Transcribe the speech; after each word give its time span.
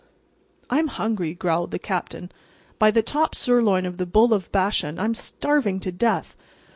"I'm 0.67 0.87
hungry," 0.87 1.35
growled 1.35 1.69
the 1.69 1.77
Captain—"by 1.77 2.89
the 2.89 3.03
top 3.03 3.35
sirloin 3.35 3.85
of 3.85 3.97
the 3.97 4.07
Bull 4.07 4.33
of 4.33 4.51
Bashan, 4.51 4.97
I'm 4.97 5.13
starving 5.13 5.79
to 5.81 5.91
death. 5.91 6.35